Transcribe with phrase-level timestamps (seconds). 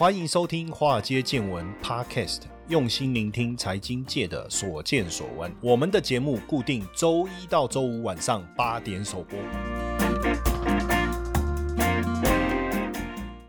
[0.00, 5.52] 欢迎收听《华尔街见闻》Podcast，用心聆听财经界的所见所闻。
[5.60, 9.38] 我们的节目固定周一到周五晚上八点首播。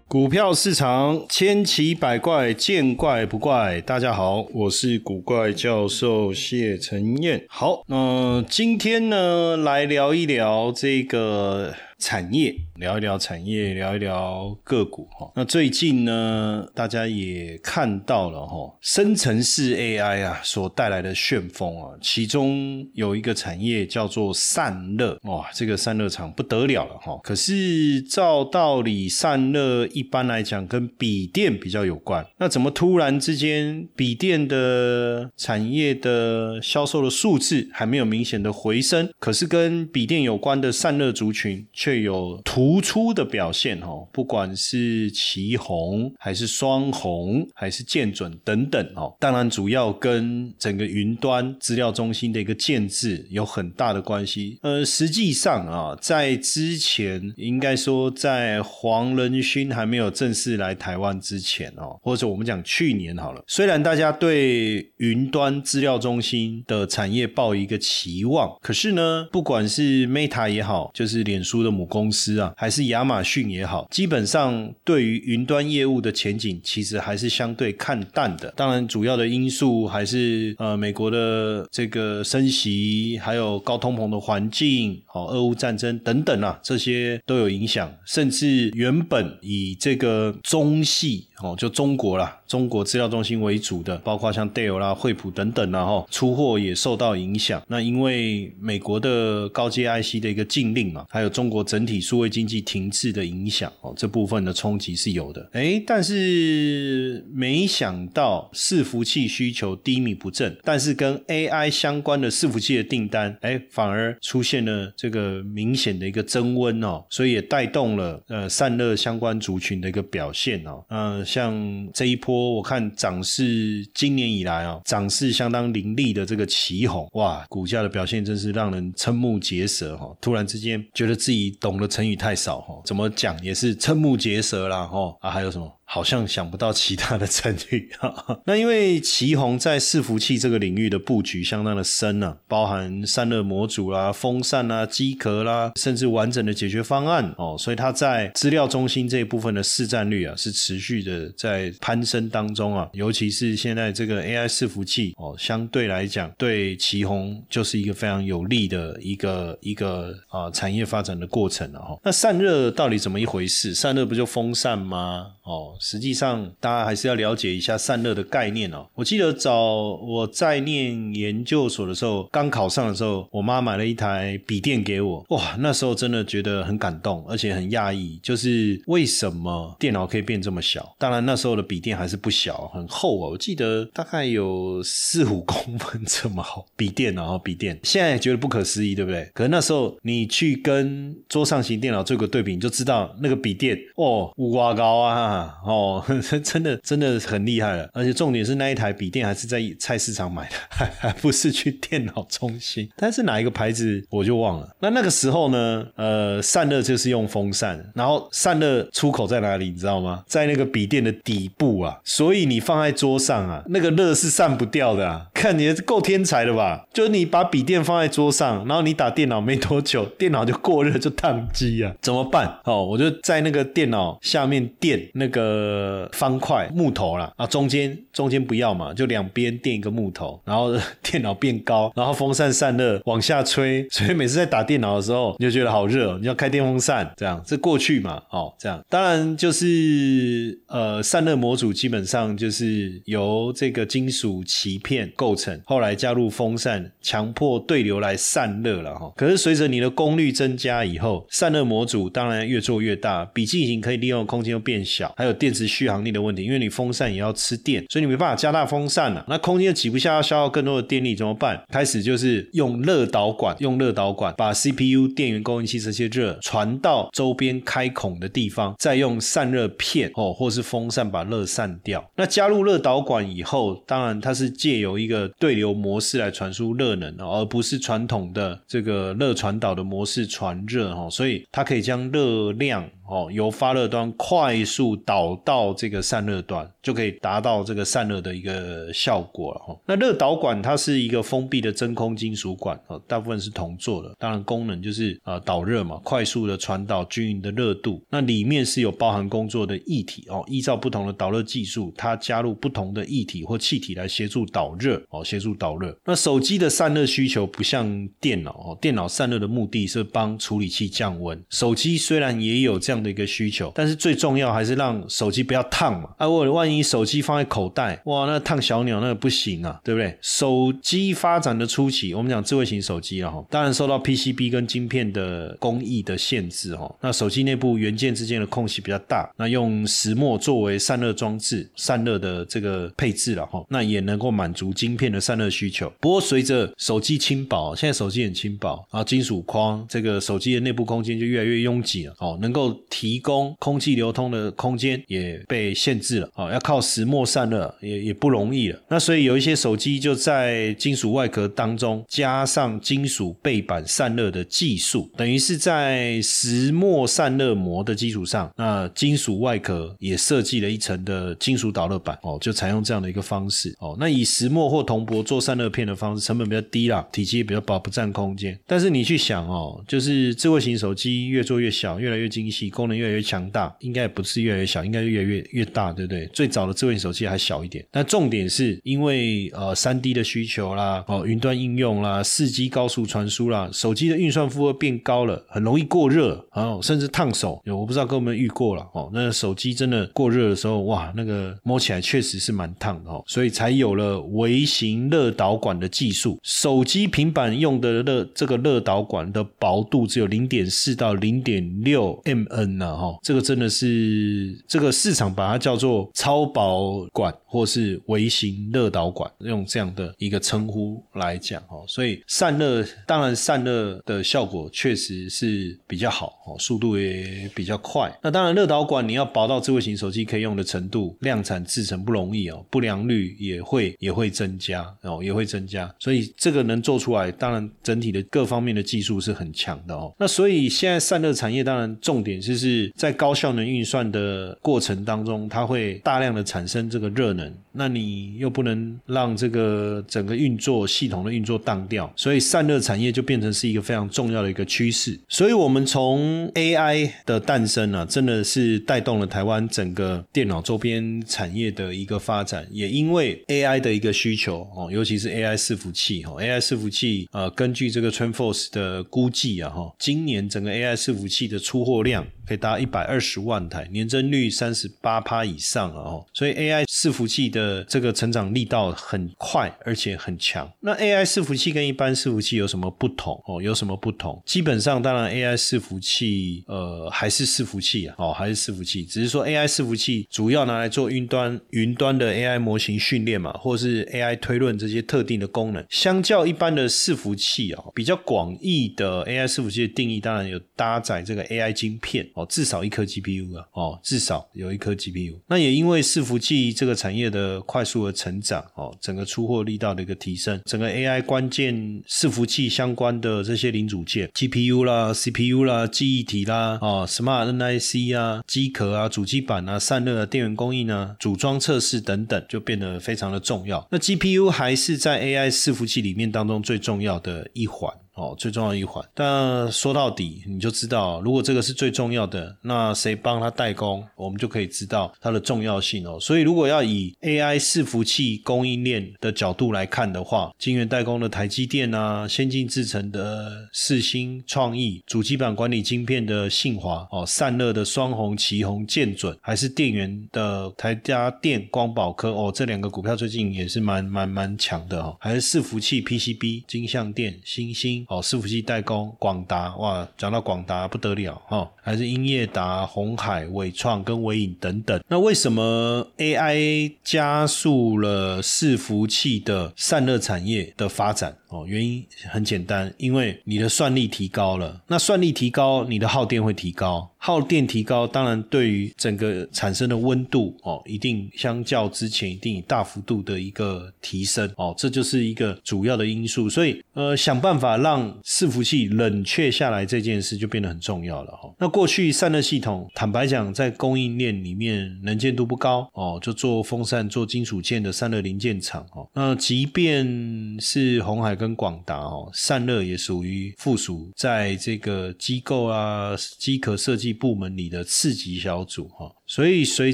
[0.09, 3.79] 股票市场千奇百怪，见怪不怪。
[3.79, 7.45] 大家好，我是古怪教授谢承彦。
[7.47, 11.73] 好，那今天呢，来聊一聊这个。
[12.01, 15.31] 产业聊一聊产业，聊一聊个股哈。
[15.35, 27.19] 那最近呢，大家也看到了哈，生成式 AI 啊所带来的旋风啊，其中有一个产业叫做散热哇，这个散热厂不得了了哈。
[27.23, 54.57] 可是照道理，散热一般来讲跟笔电比较有关，那怎么突然之间笔电的产业的销售的数字还没有明显的回升，可是跟笔电有关的散热族群却有突突出的表现哦，不管是旗红还是双红还是见准等等哦，当然主要跟整个云端资料中心的一个建制有很大的关系。
[54.61, 78.53] 呃，实际上啊，在之前应该说在黄仁勋还没有正式来台湾之前哦，或者我们讲去年好了，虽然大家对云端资料中心的产业抱一个期望，可是呢，不管是 Meta 也好，就是脸书的母公司啊，还是亚马逊也好，基本上对于云端业务的前景，其实还是相对看淡的。
[78.55, 87.91] 当然，主要的因素还是呃美国的这个升息，还有高通膨的环境，好，俄乌战争等等啊，这些都有影响。
[88.05, 97.61] 甚至原本以这个中系哦，就中国啦，中国资料中心为主的，包括像戴尔啦、惠普等等啦，哈，出货也受到影响。
[97.67, 101.61] 那因为美国的高阶 IC 的一个禁令嘛，还有中国。
[101.71, 105.47] 整体数位经济停滞的影响哦，这部分的冲击是有的。
[105.53, 120.83] 哎，但是没想到伺服器需求低迷不振，但是跟 AI 相关的伺服器的订单，哎，反而出现了这个明显的一个增温哦，所以也带动了呃散热相关族群的一个表现哦。
[120.89, 130.13] 嗯，像这一波我看涨势今年以来啊，涨势相当凌厉的这个旗红，哇，股价的表现真是让人瞠目结舌哈！
[130.19, 131.57] 突然之间觉得自己。
[131.61, 135.71] 懂的成语太少哈，怎么讲也是瞠目结舌啦哈啊，还有什么？
[135.93, 138.39] 好像想不到其他的成语哈。
[138.45, 152.87] 那因为旗宏在伺服器这个领域的布局相当的深呢，包含散热模组啦、风扇啦、机壳啦，甚至完整的解决方案哦，所以它在资料中心这一部分的市占率啊，是持续的在攀升当中啊。
[152.93, 161.99] 尤其是现在这个 AI 伺服器哦，相对来讲对旗宏就是一个非常有利的一个一个啊产业发展的过程了哈。
[162.01, 163.75] 那散热到底怎么一回事？
[163.75, 165.31] 散热不就风扇吗？
[165.43, 165.75] 哦。
[165.81, 168.85] 实际上，大家还是要了解一下散热的概念哦。
[168.93, 175.25] 我记得早我在念研究所的时候，刚考上的时候，我妈买了一台笔电给我。
[175.29, 180.95] 哇，那时候真的觉得很感动，而且很讶异，就是为什么电脑可以变这么小？
[180.99, 183.31] 当然那时候的笔电还是不小，很厚哦。
[183.31, 189.27] 我记得大概有四五公分这么厚，笔电然后笔电，现在觉得不可思议，对不对？
[189.33, 195.57] 可是那时候你去跟桌上型电脑做个对比，你就知道那个笔电哦，五瓜高啊。
[195.71, 196.03] 哦
[196.43, 200.55] 真的真的很厉害了，而且重点是那一台笔电还是在菜市场买的，
[200.99, 202.89] 还不是去电脑中心。
[202.97, 204.69] 但是哪一个牌子我就忘了。
[204.79, 210.23] 那那个时候呢，呃，散热就是用风扇，然后散热出口在哪里，你知道吗？
[210.27, 215.27] 在那个笔电的底部啊，所以你放在桌上啊，那个热是散不掉的啊。
[215.33, 216.85] 看你够天才的吧？
[216.93, 222.59] 就是你把笔电放在桌上，然后你打电脑没多久，电脑就过热就宕机啊，怎么办？
[222.65, 225.50] 哦，我就在那个电脑下面垫那个。
[225.51, 230.73] 呃，方块木头啦，啊，中间中间不要嘛，就两边垫一个木头，然后
[231.03, 237.41] 电脑变高，然后风扇散热往下吹， 所以每次在打电脑的时候，你就觉得好热，你要开电风扇，这样。
[237.45, 249.11] 这过去嘛，哦，这样，当然就是呃，散热模组基本上就是由这个金属鳍片构成，后来加入风扇，强迫对流来散热了哈。
[249.17, 255.51] 可是随着你的功率增加以后，散热模组当然越做越大，笔记型可以利用的空间又变小，还有电。
[255.51, 259.25] 池续航力的问题，因为你风扇也要吃电，所以你没办法加大风扇了。
[259.27, 261.61] 那空间挤不下，要消耗更多的电力，怎么办？
[261.69, 272.09] 开始就是用热导管，用热导管把 CPU 电源供应器这些热传到周边开孔的地方，再用散热片哦，或是风扇把热散掉。
[272.15, 282.89] 那加入热导管以后，当然它是借由一个对流模式来传输热能，而不是传统的这个热传导的模式传热哦，所以它可以将热量。
[283.11, 289.77] 哦，由发热端快速导到这个散热端，就可以达到这个散热的一个效果了哈。
[289.85, 298.01] 那热导管它是一个封闭的真空金属管哦，大部分是铜做的，当然功能就是呃导热嘛，快速的传导均匀的热度。
[298.09, 305.93] 那里面是有包含工作的液体哦，依照不同的导热技术，它加入不同的液体或气体来协助导热哦，协助导热。
[306.05, 316.09] 那手机的散热需求不像电脑哦，电脑散热的目的是帮处理器降温，手机虽然也有这样的一个需求，但是最重要还是让手机不要烫嘛。
[316.17, 320.17] 啊，我万一手机放在口袋，哇，那烫小鸟那个不行啊，对不对？
[320.21, 326.93] 手机发展的初期，我们讲智慧型手机了哈，当然受到 PCB 跟晶片的工艺的限制哈。
[327.01, 335.91] 那手机内部元件之间的空隙比较大，那用石墨作为散热装置、散热的这个配置了哈，那也能够满足晶片的散热需求。
[335.99, 348.79] 不过随着手机轻薄，现在手机很轻薄啊，金属框这个手机的内部空间就越来越拥挤了哦，能够提供空气流通的空间也被限制了哦，要靠石墨散热也也不容易了。
[348.89, 363.95] 那所以有一些手机就在金属外壳当中加上金属背板散热的技术，等于是在石墨散热膜的基础上，那金属外壳也设计了一层的金属导热板哦，就采用这样的一个方式哦。
[363.97, 368.59] 那以石墨或铜箔做散热片的方式，成本比较低啦，体积也比较薄，不占空间。
[368.67, 376.25] 但是你去想哦，就是智慧型手机越做越小，越来越精细，功能越来越强大，应该也不是越来越小，应该越来越越大，对不对？
[376.33, 387.61] 最早的智慧手机还小一点，但重点是因为呃三 D 的需求啦，哦云端应用啦，四 G 高速传输啦，手机的运算负荷变高了，很容易过热，哦甚至烫手。
[387.67, 396.39] 我不知道各位有没有遇过了哦，那手机真的过热的时候，哇，那个摸起来确实是蛮烫的哦，所以才有了微型热导管的技术。
[396.43, 402.45] 手机、平板用的热这个热导管的薄度只有零点四到零点六 mm
[402.77, 418.09] 那，哈，这个真的是这个市场把它叫做超薄管或是微型热导管，用这样的一个称呼来讲哦，所以散热当然散热的效果确实是比较好哦，速度也比较快。
[418.23, 425.93] 那当然热导管你要薄到智慧型手机可以用的程度，量产制成不容易哦，不良率也会也会增加哦，也会增加。
[425.99, 430.13] 所以这个能做出来，当然整体的各方面的技术是很强的哦。
[430.17, 437.40] 那所以现在散热产业当然重点就是在高效能运算的过程当中，它会大量的产生这个热能，
[437.73, 445.17] 那你又不能让这个整个运作系统的运作当掉，所以散热产业就变成是一个非常重要的一个趋势。
[445.29, 458.67] 所以我们从 AI 的诞生啊，真的是带动了台湾整个电脑周边产业的一个发展，也因为 AI 的一个需求哦，尤其是 AI 伺服器哈，AI 伺服器呃，根据这个 t r e n f o r c
[458.67, 470.69] e 的估计啊哈，今年整个 AI 伺服器的出货量可以达一百二十万台，年增率三十八趴以上啊哦，所以 AI 伺服器的这个成长力道很快，而且很强。
[470.81, 473.61] 那 AI 伺服器跟一般伺服器有什么不同哦？
[473.61, 474.43] 有什么不同？
[474.45, 485.85] 基本上，当然 AI 伺服器呃还是伺服器啊，哦还是伺服器，只是说 AI 伺服器主要拿来做云端云端的 AI 模型训练嘛，或是 AI 推论这些特定的功能。
[485.89, 495.35] 相较一般的伺服器啊，比较广义的 AI 伺服器的定义，当然有搭载这个 AI 晶片哦，至少一颗 GPU 啊，哦至少有一颗 GPU。
[495.47, 501.75] 那也因为伺服器这个产业的快速的成长哦，整个出货力道的一个提升，整个 AI 关键
[502.07, 513.87] 伺服器相关的这些零组件，GPU 啦、CPU 啦、记忆体啦、啊 Smart NIC 啊、机壳啊、主机板啊、散热、啊、电源供应啊、组装测试等等，就变得非常的重要。
[513.91, 517.91] 那 GPU 还是在 AI 伺服器里面当中最重要的一环。
[518.13, 519.03] 哦，最重要一环。
[519.13, 526.19] 但说到底，你就知道，如果这个是最重要的，那谁帮他代工，我们就可以知道它的重要性哦。
[526.19, 545.15] 所以，如果要以 AI 伺服器供应链的角度来看的话，晶圆代工的台积电啊，先进制程的四星创意，主机板管理晶片的信华，哦，散热的双红、旗红、建准，还是电源的台家电、光宝科，哦，这两个股票最近也是蛮蛮蛮强的哦。
[545.19, 548.00] 还是伺服器 PCB，金相电、星星。
[548.07, 555.01] 哦，伺服器代工，广达哇，讲到广达不得了哈，还是英业达、红海、伟创跟伟影等等。
[555.07, 561.35] 那为什么 AI 加速了伺服器的散热产业的发展？
[561.51, 567.09] 哦，原因很简单，因为你的算力提高了，那算力提高，你的耗电会提高。
[567.23, 576.49] 耗电提高，当然对于整个产生的温度哦，一定相较之前一定大幅度的一个提升哦，这就是一个主要的因素。
[576.49, 581.53] 所以呃，想办法让伺服器冷却下来这件事就变得很重要了哈。
[581.59, 589.07] 那过去散热系统，坦白讲，在供应链里面能见度不高哦，就做风扇、做金属件的散热零件厂哦。
[589.13, 597.11] 那即便是红海跟广达哦，散热也属于附属在这个机构啊机壳设计。
[597.21, 599.11] 部门里的次级小组哈。
[599.33, 599.93] 所以，随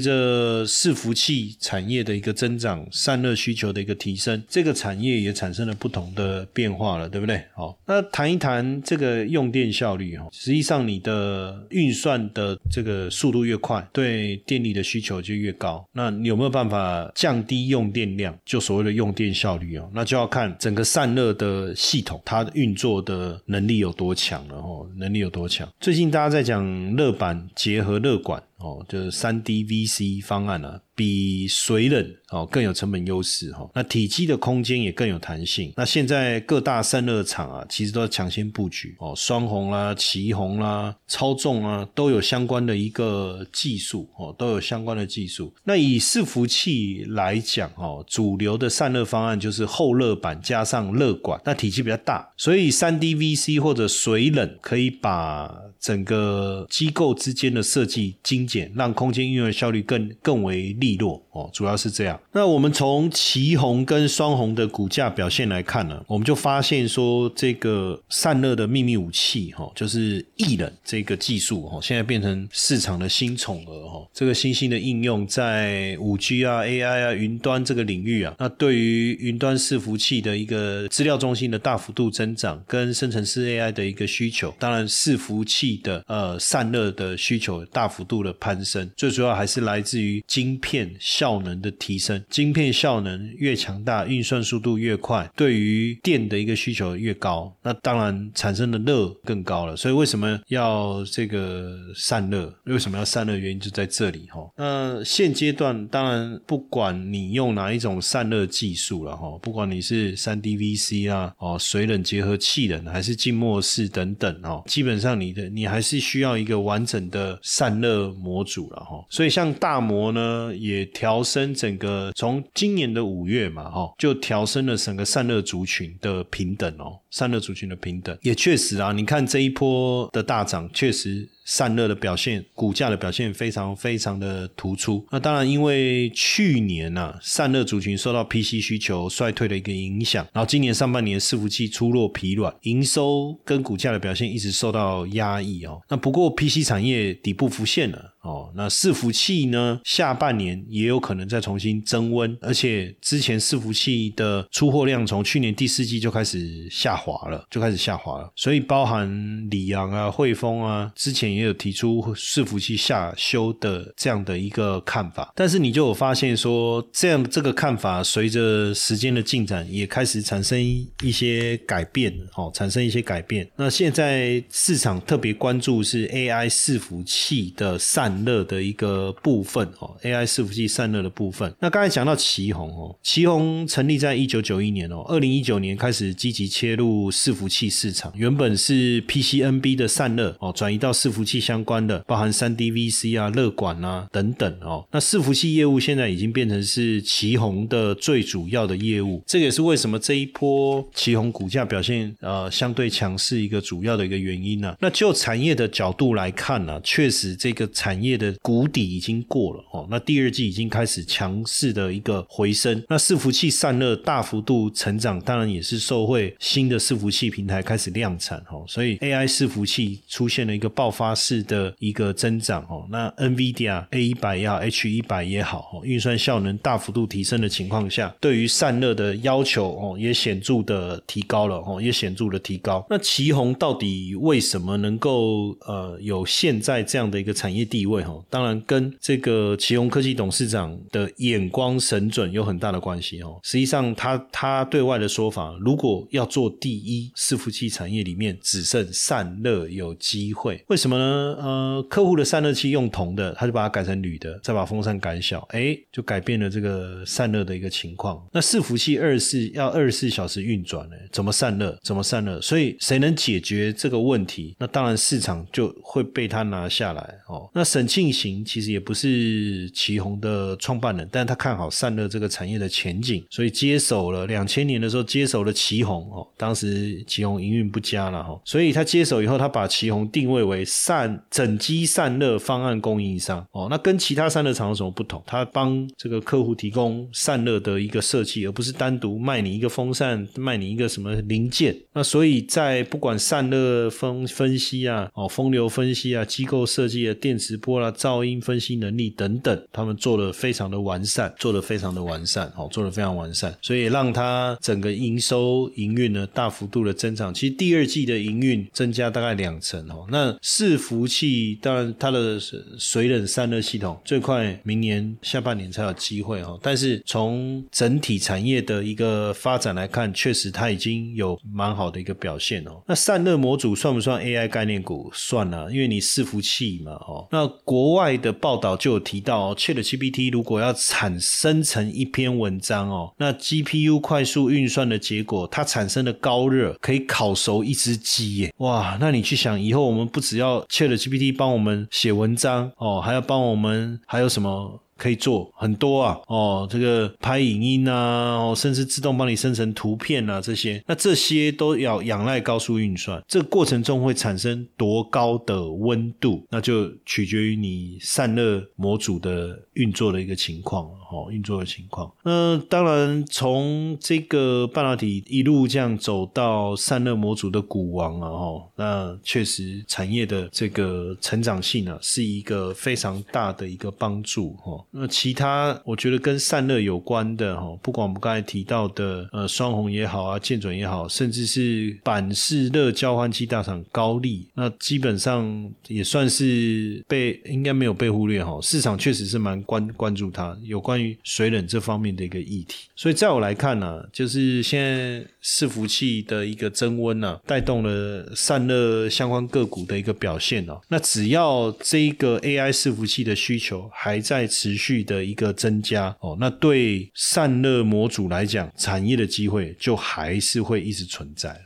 [0.00, 7.40] 着伺服器产业的一个增长，散热需求的一个提升，这个产业也产生了不同的变化了，对不对？
[7.54, 10.26] 好，那谈一谈这个用电效率哈。
[10.32, 15.88] 实际上，你的运算的这个速度越快，对电力的需求就越高。
[15.92, 18.36] 那你有没有办法降低用电量？
[18.44, 25.68] 就所谓的用电效率哦，那就要看整个散热的系统它运作的能力有多强了哦，能力有多强。
[25.78, 26.66] 最近大家在讲
[26.96, 28.42] 热板结合热管。
[28.58, 30.82] 哦，就是三 D VC 方案啊。
[30.98, 35.72] 比水冷哦更有成本优势哈，那体积的空间也更有弹性。
[35.76, 45.54] 那现在各大散热厂啊，其实都抢先布局哦，双红啦、旗红啦、超重啊，都有相关的一个技术哦，都有相关的技术。
[45.62, 60.87] 那以伺服器来讲哦，主流的散热方案就是后热板加上热管，那体积比较大，所以三 D VC 或者水冷可以把整个机构之间的设计精简，让空间运用效率更更为利。
[60.88, 62.18] 利落哦，主要是这样。
[62.32, 74.08] 那我们从旗红跟双红的股价表现来看呢，我们就发现说，这个散热的秘密武器哈，就是异冷这个技术哈，现在变成市场的新宠儿哈。
[74.14, 90.77] 这个新兴的应用在五 G 啊、AI 啊、云端这个领域啊，那对于云端伺服器的一个资料中心的大幅度增长，跟生成式 AI 的一个需求，当然伺服器的呃散热的需求大幅度的攀升，最主要还是来自于晶片。
[91.00, 99.76] 效能的提升，晶片效能越强大，运算速度越快，对于电的一个需求越高，那当然产生的热更高了。
[99.76, 102.52] 所以为什么要这个散热？
[102.66, 103.36] 为什么要散热？
[103.36, 104.40] 原因就在这里哈。
[104.56, 119.04] 那现阶段当然不管你用哪一种散热技术了哈，不管你是三 D VC 啊，哦水冷结合气冷，还是静默式等等哦，基本上你的你还是需要一个完整的散热模组了哈。
[119.08, 120.52] 所以像大模呢。
[120.58, 131.28] 也调升整个从今年的五月嘛，哈，就调升了整个散热族群的平等哦，散热族群的平等也确实啊，你看这一波的大涨，确实。
[131.50, 135.02] 散热的表现，股价的表现非常非常的突出。
[135.10, 145.80] 那当然，因为去年呢，散热族群受到 PC 需求衰退的一个影响，然后今年上半年伺服器出落疲软，营收跟股价的表现一直受到压抑哦。
[145.88, 158.30] 那不过 PC 产业底部浮现了哦，那伺服器呢，下半年也有可能再重新增温，而且之前伺服器的出货量从去年第四季就开始下滑了，就开始下滑了。
[158.34, 159.08] 所以包含
[159.50, 161.28] 李阳啊、汇丰啊，之前。
[161.38, 170.60] 也有提出伺服器下修的这样的一个看法，但是你就有发现说，这样这个看法随着时间的进展也开始产生
[171.02, 173.48] 一些改变，哦，产生一些改变。
[173.56, 181.54] 那现在市场特别关注是 AI 伺服器的散热的一个部分，哦，AI 伺服器散热的部分。
[181.60, 191.28] 那刚才讲到旗宏哦，旗宏成立在一九九一年哦，二零一九年开始积极切入伺服器市场，原本是 PCNB 的散热哦，转移到伺服。
[191.28, 194.82] 器相关的，包含三 D VC 啊、热管啊等等哦。
[194.90, 204.74] 那伺服器业务现在已经变成是旗宏的最主要的业务，这也是为什么这一波旗宏股价表现呃相对强势一个主要的一个原因呢。
[204.80, 209.86] 那就产业的角度来看呢，确实这个产业的谷底已经过了哦。
[209.90, 218.64] 那第二季已经开始强势的一个回升，那伺服器散热大幅度成长，当然也是受惠新的伺服器平台开始量产哦。
[218.66, 221.08] 所以 AI 伺服器出现了一个爆发。
[221.18, 232.86] 式的一个增长哦，那 NVIDIA A 一百也好，H 一百也好，运算效能大幅度提升的情况下，对于散热的要求哦，也显著的提高了哦，也显著的提高。
[232.90, 238.22] 那旗宏到底为什么能够呃有现在这样的一个产业地位哈？
[238.28, 243.40] 当然跟这个奇宏科技董事长的眼光神准有很大的关系哦。
[243.42, 250.98] 实际上他他对外的说法，如果要做第一伺服器产业里面只剩散热有机会，为什么？
[250.98, 251.36] 呢？
[251.38, 258.20] 呃，客户的散热器用铜的，他就把它改成铝的，再把风扇改小，哎，就改变了这个散热的一个情况。
[258.32, 261.78] 那伺服器二十四要二十四小时运转呢，怎么散热？
[261.84, 262.40] 怎么散热？
[262.40, 264.56] 所以谁能解决这个问题？
[264.58, 267.48] 那当然市场就会被他拿下来哦。
[267.54, 276.26] 那沈庆行其实也不是旗宏的创办人，但他看好散热这个产业的前景，所以接手了两千年的时候接手了旗宏哦。
[276.36, 283.68] 当时旗宏营运不佳了哈，所以他接手以后，他把旗宏定位为散整机散热方案供应商哦。
[283.70, 285.22] 那跟其他散热厂有什么不同？
[285.24, 291.76] 他帮这个客户提供散热的一个设计，而不是单独卖你一个风扇，卖你一个什么零件。
[291.92, 307.34] 那所以在不管散热分分析啊，哦风流分析啊，机构设计啊，电磁波啦，噪音分析能力等等，他们做的非常的完善，做的非常的完善，哦，做的非常完善，所以让它整个营收营运呢大幅度的增长。
[307.34, 310.06] 其实第二季的营运增加大概两成哦。
[310.10, 312.40] 那伺服器当然它的
[312.78, 316.58] 水冷散热系统最快明年下半年才有机会哦。
[316.62, 322.82] 但是从整体产业的一个发展来看，确实它已经有蛮好的一个表现哦。
[322.86, 325.10] 那散热模组算不算 AI 概念股？
[325.12, 327.26] 算啊，因为你伺服器嘛哦。
[327.30, 338.54] 那国外的报道就有提到，ChatGPT 如果要产生成一篇文章哦，那 GPU 快速运算的结果，它产生的高热可以烤熟一只鸡耶！
[338.58, 344.80] 哇，那你去想，以后我们不只要 ChatGPT 帮我们写文章哦，还要帮我们还有什么？
[344.98, 362.12] 可以做很多啊，哦，这个拍影音啊，哦，甚至自动帮你生成图片啊，这些，那这些都要仰赖高速运算，这个过程中会产生多高的温度，那就取决于你散热模组的运作的一个情况，哦，运作的情况。
[362.24, 374.84] 那当然，从这个半导体一路这样走到散热模组的股王啊，哦，那确实产业的这个成长性啊，是一个非常大的一个帮助，哦。
[374.90, 392.86] 那其他我觉得跟散热有关的哈，不管我们刚才提到的呃双红也好啊，建准也好，甚至是板式热交换器大厂高丽，那基本上也算是被应该没有被忽略哈，市场确实是蛮关关注它有关于水冷这方面的一个议题。
[392.96, 400.80] 所以在我来看呢，就是现在伺服器的一个增温呢，带动了散热相关个股的一个表现哦。
[400.88, 411.60] 那只要这个 AI 伺服器的需求还在持续续的一个增加哦，那对散热模组来讲，产业的机会就还是会一直存在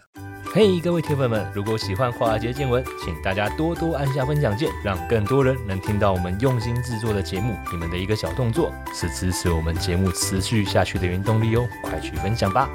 [0.54, 7.54] 嘿，各位铁粉们，如果喜欢华尔街见闻，请大家多多按下分享键，让更多人能听到我们用心制作的节目。
[7.70, 12.68] 你们的一个小动作，是支持我们节目持续下去的原动力哦，快去分享吧！